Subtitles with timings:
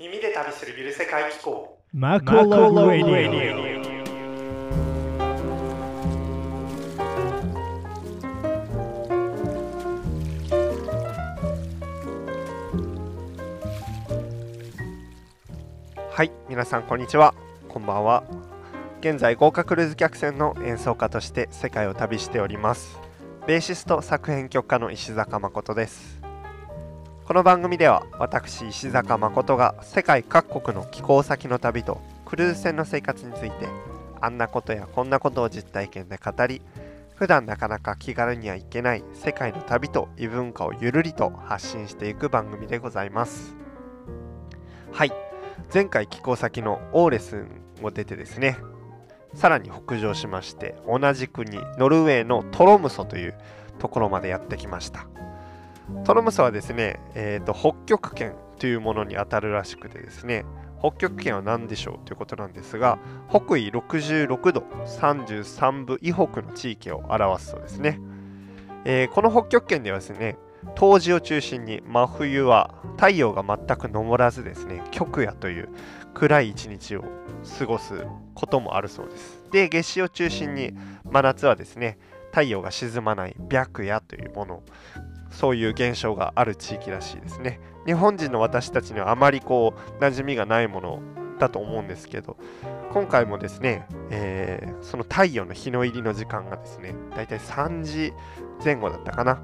[0.00, 1.78] 耳で旅するゆる世界機構。
[1.92, 3.84] マコロラディ
[16.10, 17.34] はい皆さんこんにちは。
[17.68, 18.24] こんばんは。
[19.00, 22.98] 現在豪華クルーズ客船の演奏家として世界を旅しております。
[23.46, 26.19] ベーシスト作編曲家の石坂誠です
[27.30, 33.68] この番組では私石坂誠が世界各国の寄港先の旅とクルーズ船の生活について
[34.20, 36.60] あんなことやこんなことを実体験で語り
[37.14, 43.54] 普段なかなか気軽には行けない世界の旅と異文化をゆるりと発信していく番組でございます。
[44.90, 45.12] はい。
[45.72, 48.58] 前回寄港先のオーレスンを出てですね。
[49.34, 53.38] さらに北上しまして同じ国ノルウェーのトロムソという
[53.78, 55.06] ところまでやってきました。
[56.04, 60.44] トロムソはですね、えーと、北極圏というものにあたるらしくてですね
[60.80, 68.00] 北極圏は何でしょうということなんですが北緯66度33分以北の地域を表すそうですね、
[68.84, 70.36] えー、この北極圏ではですね
[70.74, 75.68] 冬至を中心に真冬は太陽が全く昇らずですね極夜という
[76.14, 77.04] 暗い一日を
[77.58, 79.44] 過ごすこともあるそうです。
[79.52, 80.72] で夏至を中心に
[81.04, 81.98] 真夏はですね
[82.30, 84.62] 太陽が沈まない白夜というもの
[85.30, 87.60] そういう現象がある地域らしいですね。
[87.86, 91.02] 日本人の私たちにはあまりこう馴染みがないもの
[91.38, 92.36] だと思うんですけど
[92.92, 98.12] 今回もですね、えー、その太陽の日の入りの時間がですねだいたい3時
[98.62, 99.42] 前後だったかな。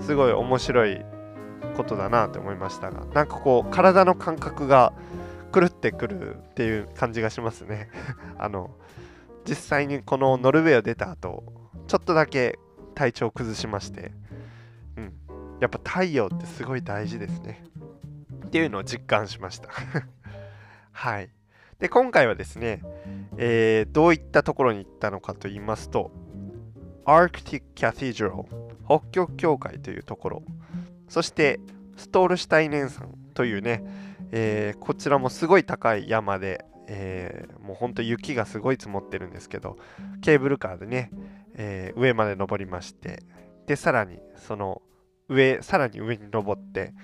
[0.00, 1.04] すごい面白い
[1.76, 4.92] ことだなと思いましたがなんかこう体の感覚が
[5.54, 7.90] 狂ってくるっていう感じがしますね。
[8.38, 8.70] あの
[9.46, 11.44] 実際にこのノルウェーを出た後
[11.86, 12.58] ちょっとだけ
[12.94, 14.12] 体調を崩しまして
[15.60, 17.64] やっぱ太陽ってすごい大事ですね。
[18.46, 19.68] っていうのを実感しました。
[20.92, 21.30] はい。
[21.78, 22.82] で今回はですね、
[23.36, 26.10] えー、どういったところに行ったのかと言いますと
[27.04, 28.46] Arctic Cathedral
[28.84, 30.42] 北極教会というところ
[31.08, 31.60] そして
[31.96, 33.84] ストールシュタイネン山というね、
[34.32, 39.76] えー、こちらもすごい高い山で、えー、もうほんと雪がすごい積もってるんですけど
[40.20, 41.10] ケーブルカーでね、
[41.54, 43.22] え、上まで登りまして
[43.66, 44.82] でさらにその
[45.28, 46.94] 上さらに上に登って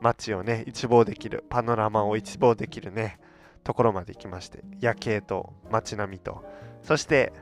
[0.00, 3.18] 街をね一望できるパノラマを一望できるね
[3.64, 6.44] ところまで行きまして夜景と街並みと
[6.82, 7.32] そして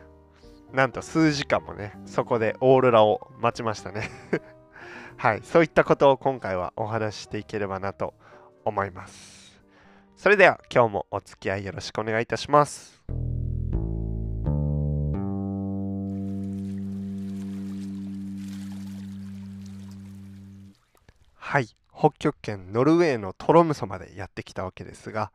[0.72, 4.10] なんと数時間もね、そこでオーロラを待ちましたね
[5.16, 8.12] はい、そういったことを今回はお話ししていければなと
[8.64, 9.62] 思います。
[10.16, 13.02] それでは今日もお付き合いよろしくお願いいたします。
[21.46, 25.32] はい、北極圏ノルウェーのトロムソまでやってきたわけですが、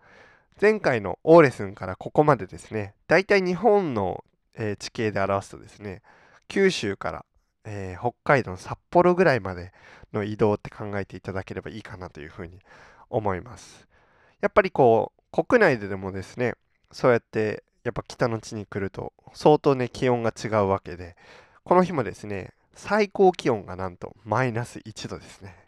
[0.59, 4.23] 前回のオーレスンからここまでですね、だいたい日本の
[4.55, 6.01] えー、地形で表すとですね
[6.47, 7.25] 九州から、
[7.63, 9.71] えー、北海道の札幌ぐらいまで
[10.13, 12.59] の移動って考えていただければいいかなというふうに
[13.09, 13.87] 思います。
[14.41, 16.55] やっぱりこう国内ででもですね
[16.91, 21.15] そうやってやっぱ北の地に来ると相当ね気温が違うわけで
[21.63, 25.60] この日もですね最高気温がなんとマイナス1度ですね。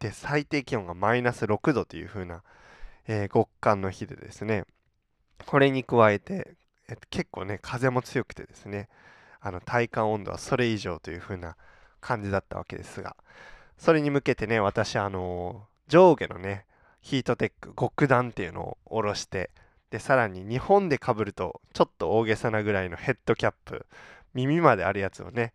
[0.00, 2.42] で最低気温がマイナス6度という風な、
[3.08, 4.64] えー、極寒の日でですね
[5.46, 6.56] これに加えて
[6.88, 8.88] えっと、結構ね風も強くてですね
[9.40, 11.56] あの体感温度はそれ以上という風な
[12.00, 13.16] 感じだったわけですが
[13.78, 16.64] それに向けてね私あの上下のね
[17.00, 19.50] ヒートテック極暖っていうのを下ろして
[19.90, 23.86] でさらに日本でかぶるとちょっと大げさなぐらいのヘッドキャップ
[24.34, 25.52] 耳まであるやつをね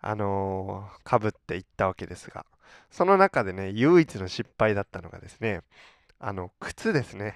[0.00, 2.44] あのー、かぶっていったわけですが
[2.90, 5.60] その中でね唯一の失敗だったのがですね
[6.18, 7.34] あの靴ですね。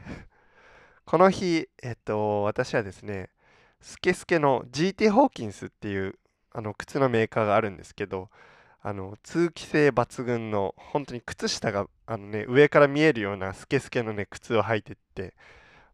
[1.05, 3.31] この日えっと私はですね
[3.81, 6.19] スケスケの GT ホーキンスっていう
[6.53, 8.31] あの靴のメーカーがあるんですけど
[8.81, 15.35] あの通気性抜群の本当に靴下があの、ね、上から見えるようなスケスケの、ね、靴を履いてって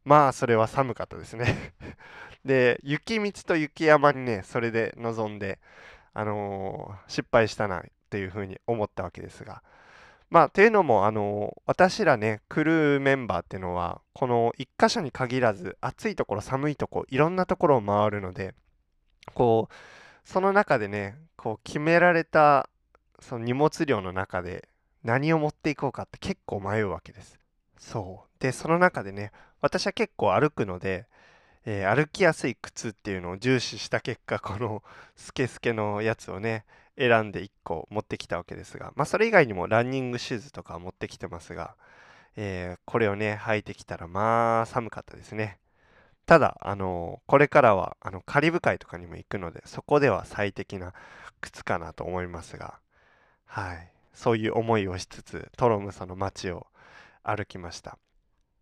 [0.05, 1.73] まあそれは寒かったですね。
[2.45, 5.59] で雪道と雪山にねそれで臨んで、
[6.13, 7.83] あのー、失敗したな
[8.15, 9.63] っていうふうに思ったわけですが
[10.31, 18.55] まあ、というのも、あの、私らね、クルーメンバーっていうのは、この1箇所に限らず、暑いところ、寒いところ、いろんなところを回るので、
[19.35, 19.75] こう、
[20.29, 22.69] その中でね、こう、決められた、
[23.21, 24.69] その荷物量の中で、
[25.05, 27.39] 何を持っていこうかって結構迷うわけです。
[27.79, 28.43] そう。
[28.43, 29.31] で、その中でね、
[29.61, 31.07] 私は結構歩くので、
[31.65, 34.83] えー、歩きやすい靴っていうのを重視した結果、この
[35.15, 36.65] スケスケのやつをね、
[36.99, 41.75] 選んで1個持ってきたわけですが、まあ、それ以外にもランニングシューズとか持ってきてますが、
[42.37, 45.59] えーこれをね履いてきたらまあ寒かったですね。
[46.27, 50.95] ただあのこれからはあのカリブ海とかにも行くのでそこでは最適な
[51.41, 52.79] 靴かなと思いますが
[53.47, 53.91] はい。
[54.15, 56.67] そういう思いをしつつトロムソの街を
[57.23, 57.99] 歩きました。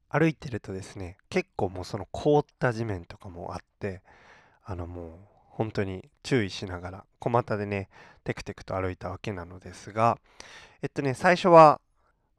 [0.09, 4.03] 歩いてるとですね結構もうその凍った地面とかもあって
[4.65, 7.89] あのもう本当に注意しながら小股でね
[8.25, 10.19] テクテクと歩いたわけなのですが
[10.83, 11.81] えっとね最初は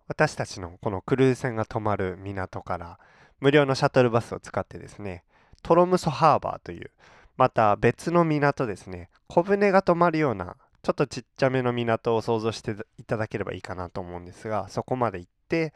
[0.07, 2.99] 私たちのこのクルーズ船が泊まる港から
[3.39, 5.23] 無料のシャトルバスを使ってですね
[5.61, 6.91] トロムソハーバーという
[7.37, 15.73] また別の港ですね小舟が止まるようなちょっとちっちゃめの港を想像していただければいいかなと思うんですがそこまで行って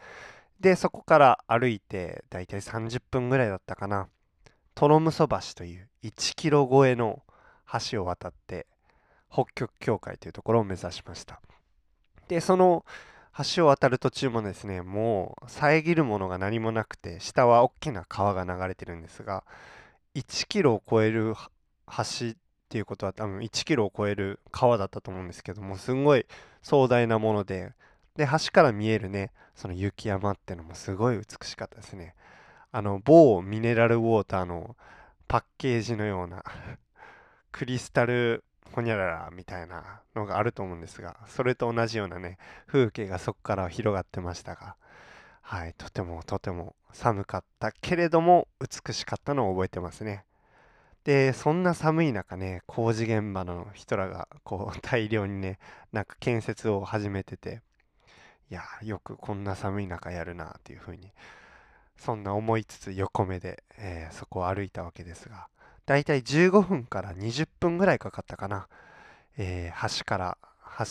[0.60, 4.08] でそこから歩いてだいたい30分ぐらいだったかな。
[4.78, 7.24] トロムソ橋という1キロ超えの
[7.90, 8.66] 橋を渡って
[9.32, 11.42] 北極境界というところを目指しました。
[12.28, 12.86] でその
[13.56, 19.44] 橋を渡る途中もですねもう遮るものが何もなくて下は大きな川が流れてるんですが
[20.16, 21.36] 1キロを超える
[21.88, 22.34] 橋っ
[22.70, 26.26] ていうことは多分1キロを超える川だったと思うんですけどもすごい
[26.64, 27.74] 壮大なもので
[28.16, 32.16] で橋から見えるねその雪山っていうのもすごい美しかったですね。
[32.72, 34.76] あの某ミネラルウォーターの
[35.28, 36.44] パッケージのような
[37.58, 42.38] クリスタルホニャララみたいなのがあると思うんですがそれと同じようなね
[42.68, 44.76] 風景がそこから広がってましたが
[45.42, 50.26] はいとてもとても寒かったけれども美しかったのを覚えてますね。
[51.04, 55.58] でそんな寒い中ね工事現場の人らがこう大量にね
[55.92, 57.62] なんか建設を始めてて
[58.52, 61.12] いやよくこんな寒い中やるなっていう風に
[61.96, 65.48] そんな思いつつ横目で、えーそこを歩いたわけですが
[65.88, 68.68] だいたい15分から20分ぐらいかかったかな、
[69.38, 70.38] えー橋から
[70.78, 70.86] 橋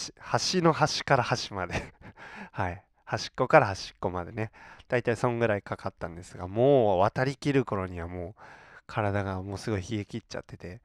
[0.58, 1.94] 橋の端から端まで。
[2.50, 2.82] はい。
[3.04, 4.50] 端っこから端っこまでね。
[4.88, 8.42] だいたいそんぐらいかかったんですがもう渡りきる頃にはもう
[8.86, 10.80] 体がもうすごい冷え切っちゃってて。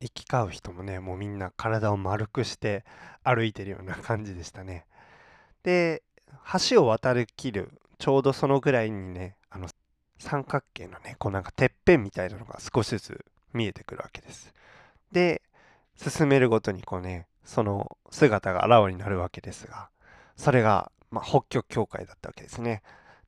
[0.00, 2.84] 行き交う人もねもうみんな体を丸くして
[3.22, 4.84] 歩いてるような感じでしたね。
[5.62, 6.02] で
[6.68, 9.68] 橋を渡りきるちょうどそのぐらいにねあの
[10.18, 13.24] 三角形のねこうなんかてっぺんみたいなのが少しずつ
[13.54, 14.52] 見えてくるわけです。
[15.12, 15.42] で
[15.96, 19.88] 進めるごとにこうねその姿があらわになるわけですが
[20.36, 22.82] それが、まあ、北極境界だったわけですね。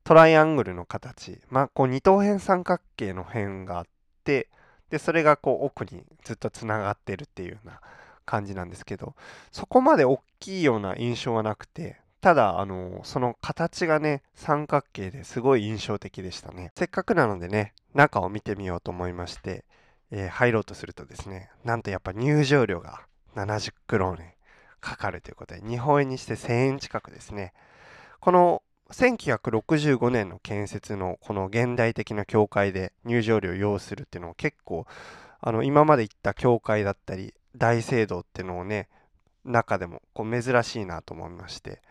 [0.04, 3.86] トライアングルの形まあこう二等辺三角形の辺があっ
[4.24, 4.48] て
[4.90, 7.80] でそれがこう奥にずっとつながってるっていうような
[8.24, 9.14] 感じなんですけど
[9.50, 16.72] そこまで大きいような印象はなくてただあのその形がね三角形ですごい印象的でしたね。
[16.76, 19.64] せっかくなのでね中を見てみようと思いまして、
[20.10, 23.00] えー入ろうとするとですねなんとやっぱ入場料が
[23.34, 24.36] 70クローネ
[24.80, 27.52] かかるということで日本円にして1000円近くですね。
[28.20, 34.86] この1965年の建設のこの現代的な教会で入場料を要するっていうのは結構
[35.40, 38.88] あの今まで行った教会だったり大聖堂っていうのをね
[39.44, 41.82] 中でもこう珍しいなと思いまして。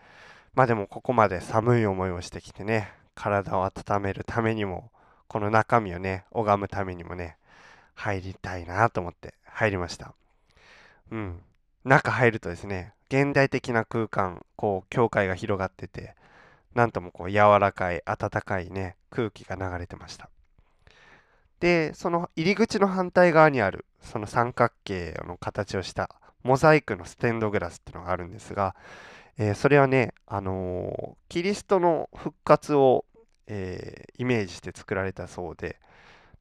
[0.56, 4.90] まあでもここまで寒い思いをしてきてね体を温めるためにも
[5.28, 7.36] この中身をね拝むためにもね
[7.96, 10.14] 入りたいなと思って入りました。
[11.10, 11.40] うん。
[11.84, 16.14] 中入るとですね現代的な空間こう教会が広がってて
[16.74, 20.30] なんともこう柔らかい暖かいね空気が流れてました。
[21.60, 26.10] でその入り口の反対側にあるその三角形の形をした
[26.42, 28.76] モザイクのステンドグラスっていうのがあるんですが、
[29.38, 33.04] えーそれはね、あのーキリストの復活を、
[33.48, 35.78] えーイメージして作られたそうで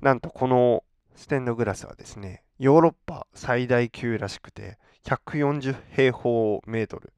[0.02, 0.84] なんとこの
[1.16, 7.14] ステンドグラスはですねヨーロッパ最大級らしくて140平方メートル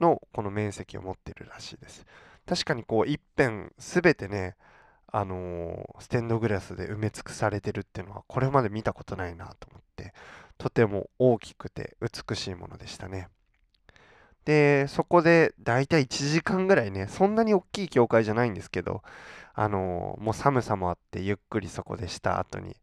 [0.00, 2.06] のこの面積を持ってるらしいです。
[2.46, 4.56] 確かにこう一辺すべてね
[5.12, 10.14] あのーステンドグラスで埋め尽くされてるっていうのはこれまで見たことないなと思って
[10.56, 13.28] とても大きくて美しいものでしたね。
[14.50, 19.02] でそこでだいたい1時間ぐらいねそんなに大きい教会じゃないんですけど
[19.54, 22.74] あのーもう寒さもあってゆっくりそこでした後に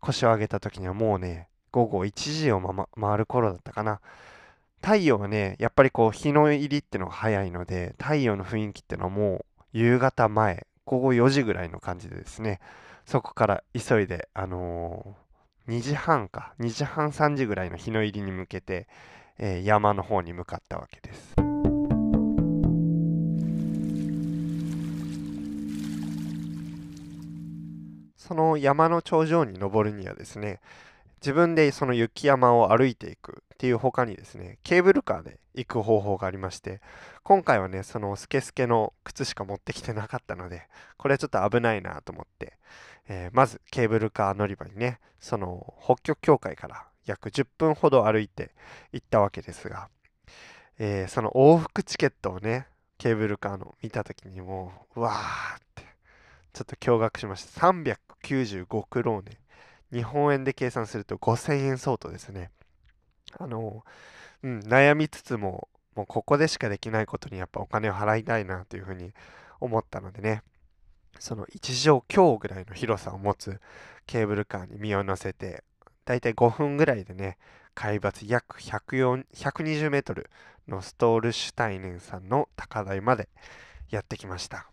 [0.00, 4.00] 腰を上げた時にはもうね午後1時を、ま、回る頃だったかな。
[4.80, 12.58] 太陽がねやっぱりこう日の入りってのが早いので太陽の雰囲気ってのはもう夕方前午後4時ぐらいの感じでですね
[13.04, 18.88] そこから急いであのー2時半か2時半3時ぐらいの日の入りに向けて、
[19.38, 21.34] え山の方に向かったわけです。
[28.16, 30.60] その山の頂上に登るにはですね
[31.20, 36.80] 自分でその雪山を歩いていくっていう他にですねケーブルカーで行く方法がありまして
[37.22, 42.54] 今回はねそのスケスケの靴しか持ってきてなかったのでこれはちょっと危ないなと思って、
[43.08, 48.52] えー、まずケーブルカー乗り場にねその北極境界から約10分ほど歩いて
[48.92, 49.88] 行ったわけですが、
[50.78, 52.66] えー、その往復チケットをね
[52.98, 55.84] ケーブルカーの見た時にもううわーって
[56.52, 57.72] ちょっと驚愕しました。
[57.72, 59.38] 395クローネ。
[59.92, 62.50] 日本円で計算すると5000円相当ですね。
[63.38, 63.84] あの、
[64.42, 69.12] うん、悩みつつももうここでしかできないことにやっぱお金を払いたいなというふうに
[69.60, 70.42] 思ったのでね
[71.18, 73.60] その1畳強ぐらいの広さを持つ
[74.06, 75.64] ケーブルカーに身を乗せて
[76.12, 77.38] だいたい5分ぐらいでね
[77.74, 80.28] 海抜約120メートル
[80.68, 83.30] のストールシュタイネンさんの高台まで
[83.90, 84.68] やってきました。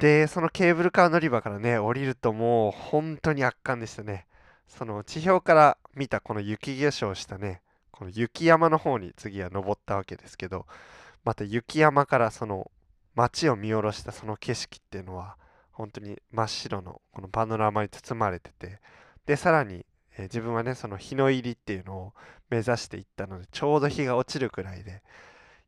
[0.00, 4.26] でそのケーブルカー乗り場からね降りるともう本当に圧巻でしたね。
[4.66, 7.60] その地表から見たこの雪化粧したね
[7.92, 10.66] この雪山の方に次は登ったわけですけど
[11.24, 12.70] また雪山からその
[13.14, 15.36] 街を見下ろしたその景色っていうのは
[15.72, 18.78] 本当に真っ白のこのパノラマに包まれてて
[19.30, 19.86] でさらに、
[20.20, 22.12] えー、自分はねその日の入りっていうのを
[22.50, 25.02] 目指していったのでちょうど日が落ちるくらいで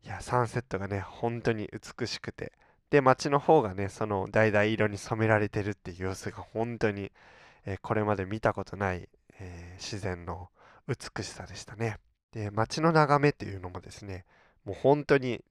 [0.05, 2.53] いやサンセットがね本当に美しくて
[2.91, 7.11] で街の方がねその橙色に染められてるっていう様子が本当に、
[7.65, 9.09] えー、これまで見たことない、
[9.41, 10.51] えー、自然の
[10.87, 11.97] 美しさでしたね。
[12.33, 14.25] で街の眺めっていうのもですね
[14.65, 15.43] もう本当に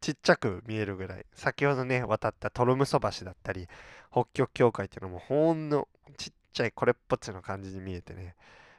[0.00, 3.68] ちっちゃく見えるぐらい先ほどね渡ったトロムソ橋だったり
[4.12, 8.34] 北極境界っていうのもほんのちっちゃいこれっぽっちの感じに見えてね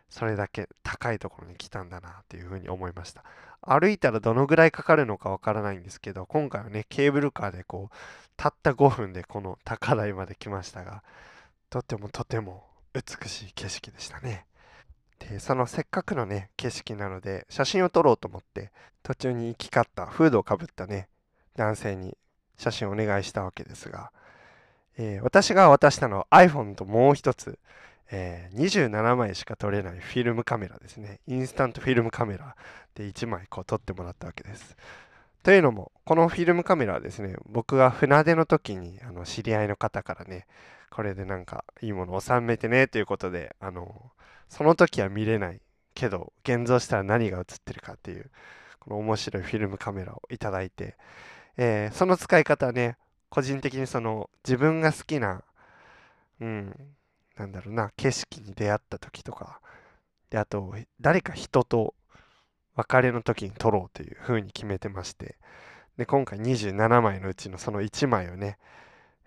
[0.09, 3.23] それだけ高いところに来たんだなっていうふうに思いました。
[3.61, 7.95] 歩いたらどのぐらいかかるのかわからないんですけど今回はねケーブルカーでこう
[8.37, 11.03] たった5分でこの高台まで来ましたが
[11.69, 14.45] とてもとても美しい景色でしたね。
[15.19, 18.71] でそのせっかくのね景色なので写真を撮ろうと思って
[19.03, 21.09] 途中に行き交ったフードをかぶったね
[21.55, 22.17] 男性に
[22.57, 24.11] 写真をお願いしたわけですが、
[24.99, 27.57] えー、私が渡したのは iPhone ともう一つ
[28.11, 31.19] えー、27枚しか撮れないフィルムカメラですね。
[31.27, 32.55] インスタントフィルムカメラ
[32.95, 34.75] で1枚こう撮ってもらったわけです。
[35.43, 40.47] というのも、このフィルムカメラはですね、僕が船出の時にあの知り合いの方からね、
[40.89, 44.11] これでなんかいいもの収めてねということで、あの
[44.49, 45.61] その時は見れない
[45.93, 48.31] けど、現像したら何が映ってるかっていう、
[48.79, 50.97] この面白いフィルムカメラをいただいて、
[51.57, 52.97] えー、その使い方はね、
[53.29, 55.43] 個人的にその自分が好きな、
[56.39, 56.75] うん、
[57.37, 59.61] なんだろうな、景色に出会った時とか、
[60.29, 61.95] で、あと、誰か人と
[62.75, 65.37] 別れの時に撮ろうという風に決めてまして、
[65.97, 68.57] で、今回27枚のうちのその1枚をね、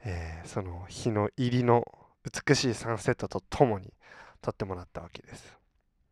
[0.05, 1.85] えー、その日の入りの
[2.25, 3.93] 美しいサンセットとともに
[4.41, 5.59] 撮ってもらったわけです。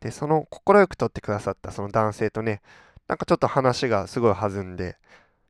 [0.01, 2.63] で、その快く撮ってくださったその男性とね、
[3.09, 4.97] なんかちょっと話がすごい弾んで、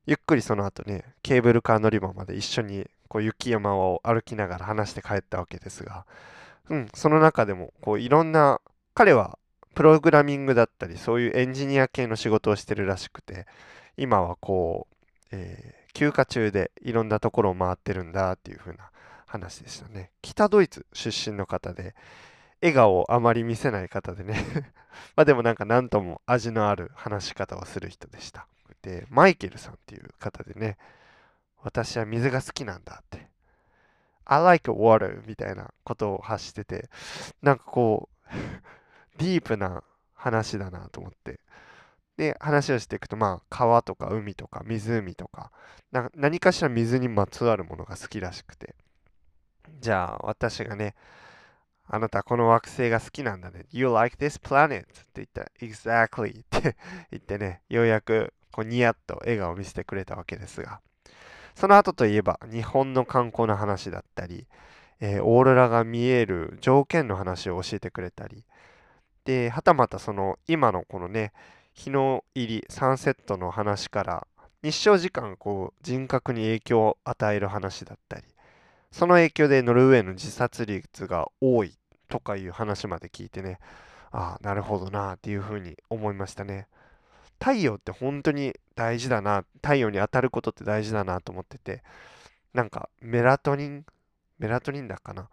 [0.06, 6.06] ゆっくりその後ね、ケーブルカー乗り場まで一緒にこう雪山を歩きながら話して帰ったわけですが、
[6.68, 8.60] うん、その中でもこういろんな
[8.94, 9.38] 彼は
[9.74, 13.46] プログラミングだったりそういうエンジニア系の仕事をしてるらしくて
[13.96, 18.90] 今はこう、えー、休暇中でいろんなところを回ってるんだっていう風な
[19.26, 20.10] 話でしたね。
[20.22, 21.94] 北ドイツ出身の方で
[22.62, 24.44] 笑顔をあまり見せない方でね。
[25.16, 28.46] まあでもなんか何とも味のある話し方をする人でした。
[28.82, 30.76] でマイケルさんっていう方でね
[31.62, 33.30] 私は水が好きなんだって
[34.30, 36.88] I like water みたいなことを発してて、
[37.42, 38.30] なんかこう、
[39.18, 39.82] ディープな
[40.14, 41.40] 話だなと思って。
[42.16, 45.50] で、話をしていくと、まあ、川とか海とか湖とか、
[45.90, 48.76] な何かしら水にまつわるものが好きらしくて。
[49.80, 50.94] じゃあ、私がね、
[51.88, 53.66] あなたこの惑星が好きなんだね。
[53.70, 54.82] You like this planet?
[54.82, 56.76] って言ったら、Exactly って
[57.10, 60.80] 言ってね、ようやくこうニヤッと笑顔を見せてくれたわけですが。
[61.54, 64.46] その後といえば日本の観光の話だったり、
[65.00, 68.44] えー、オーロラが見える条件の話を教えてくれたり
[69.24, 71.32] ではたまたその今のこのね
[71.74, 74.26] 日の入りサンセットの話から
[74.62, 78.24] 日照時間こう人格に影響を与える話だったり
[78.90, 81.74] その影響でノルウェーの自殺率が多い
[82.08, 83.58] とかいう話まで聞いてね
[84.10, 86.66] ああなるほどなっていうふうに思いましたね。
[87.40, 91.82] 太陽って本当に大事だな太陽に当たることって大事だなと思ってて
[92.54, 93.86] なんかメラトニン
[94.38, 95.28] メラトニンだかな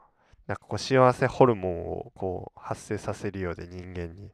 [0.47, 4.31] なんかこう幸せホルモンをこう発生させるようで人間に。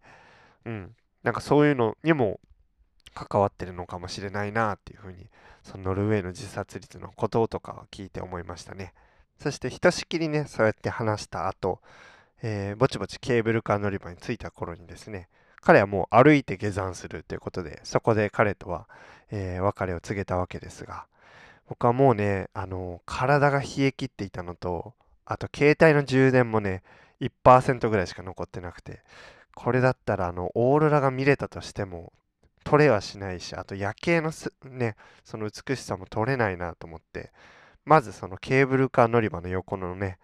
[0.65, 0.95] うん。
[1.23, 2.39] なんかそういうのにも
[3.15, 5.27] 関わってるのかもしれないなっていうふうに
[5.63, 8.93] そのノルウェーの自殺率のこととか聞いて思いましたね。
[9.39, 11.81] そしてひとしきりねそうやって話した後
[12.43, 15.29] えーぼちぼちケーブルカー乗り場に着いた頃にですね
[15.61, 18.87] 彼はもう歩いて下山するということでそこで彼とは、
[19.31, 21.05] えー別れを告げたわけですが
[21.69, 24.93] 僕はもうねあの体が冷え切っていたのと
[25.25, 26.83] あと携帯の充電もね
[27.21, 28.99] 1%ぐらいしか残ってなくて
[29.55, 32.11] これだったらあのオーロラが見れたとしても
[32.65, 34.31] 撮れはしないしあと夜景の
[34.65, 37.31] ねその美しさも撮れないなと思って
[37.85, 40.17] まずそのケーブルカー乗り場の横のね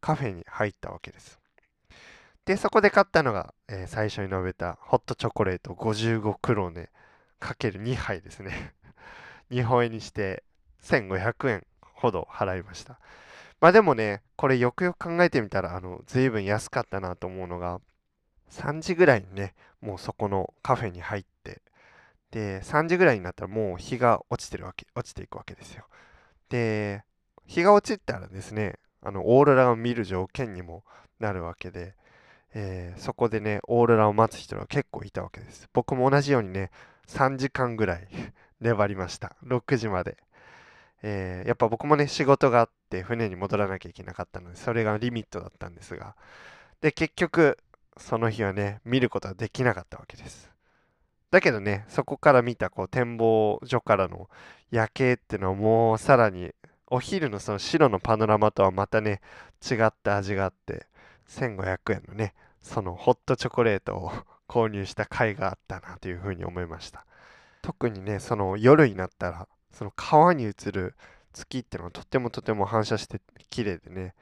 [0.00, 1.43] カフェに入ったわけです。
[2.44, 6.90] でそこで買ったのが、えー最初に述べたホットチョコレート55クローネ
[7.38, 8.74] かける2杯ですね。
[9.50, 10.42] 日本円にして
[10.82, 12.98] 1500円ほど払いました。
[13.60, 17.80] まあでもねこれよくよく考えてみたらあの随分安かったなと思うのが
[18.50, 21.62] 3時ぐらいにねもうそこのカフェに入って
[22.30, 25.86] で3時ぐらいになったらもう日が落ちてるわけ落ちていくわけですよ。
[26.50, 27.04] で
[27.46, 30.84] 日が落ちたらですねあのオーロラを見る条件にも
[31.20, 31.94] なるわけで、
[32.54, 35.68] えーそこでねオーロラを待つ人が結構いたわけです。
[35.72, 36.70] 僕も同じようにね
[37.08, 38.08] 3時間ぐらい
[38.60, 39.36] 粘りました。
[39.44, 40.16] 6時まで、
[41.02, 46.16] えーやっぱ僕もね仕事があって船に戻らなきゃいけなかったのでそれがリミットだったんですが。
[46.80, 47.58] で結局
[47.96, 50.50] その日はね見ることはできなかったわけです。
[51.30, 54.30] だけどねそこから見たこう展望所からの
[54.70, 56.52] 夜景っていうのはもうさらに
[56.86, 59.20] お昼のその白のパノラマとはまたね
[59.68, 60.86] 違った味があって
[61.26, 62.34] 1500円のね
[62.64, 64.12] そのホットチョコレートを
[64.48, 67.06] 購入した甲斐があったなというふうに思いました。
[67.62, 70.94] 特にねその夜になったらその川に映る
[71.32, 74.14] 月っていうのはとてもとても反射して綺麗でね、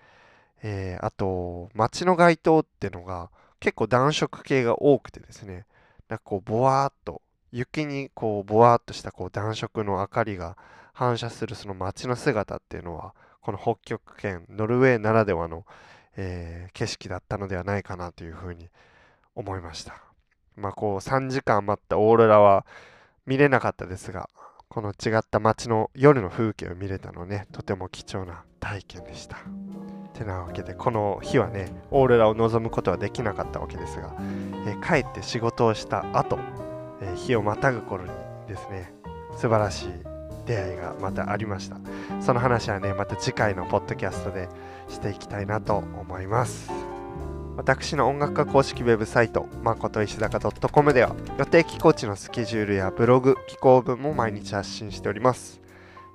[0.62, 3.30] えーあと街の街灯っていうのが
[3.60, 5.66] 結構暖色系が多くてですね。
[6.08, 7.22] なんかこうボワーっと
[7.52, 10.56] 雪にこうボワーっとしたこう暖色の明かりが
[10.92, 15.64] 反射するその街の姿っていうのはこの北極圏ノルウェーならではの、
[16.16, 18.68] えー景色だったのではないかなというふうに
[19.34, 20.02] 思いました。
[20.56, 22.66] まあこう3時間待ったオーロラは
[23.26, 24.28] 見れなかったですが
[24.68, 29.36] この違った街の夜の風景を見れたのねとても貴重な体験でした。
[30.14, 34.14] てなわけでこの日はねオーロラを望むことはできなかったわけですが、
[34.66, 36.38] えー帰って仕事をした後、
[37.00, 38.10] えー日をまたぐ頃に
[38.48, 38.92] ですね
[39.36, 39.88] 素晴らしい
[40.46, 41.76] 出会いがまたありました。
[42.20, 44.48] その話はねまた次回のポッドキャストで
[44.92, 46.70] していきたいなと思います。
[47.56, 55.60] 私の音楽家公式ウェブサイトまこと石坂 .com では予定寄港地のスケジュールやブログ寄稿文も毎日発信しております。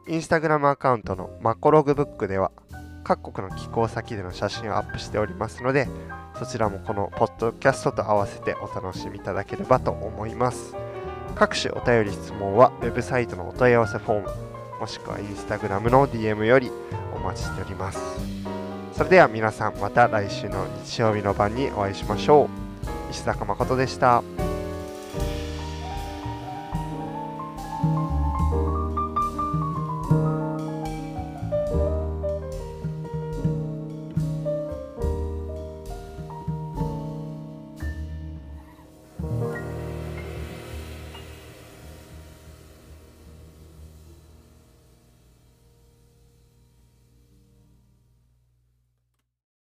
[0.08, 2.52] インスタグラムアカウントのマコログブックでは
[3.04, 5.88] 各国の寄港先での写真をアップしておりますので
[6.40, 10.76] そちらもこのポッドキャストと合わせてお楽しみいただければと思います。
[11.36, 16.72] 各種お便り質問はウェブサイトのお問い合わせフォームもしくはインスタグラムの DM より
[17.16, 18.47] お待ちしております。
[18.98, 22.50] それでは皆さんまた来週の日曜日の晩にお会いしましょ
[23.08, 24.37] う石坂誠でした。